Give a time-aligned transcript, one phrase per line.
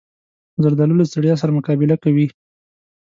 [0.63, 2.27] زردالو له ستړیا سره مقابله کوي.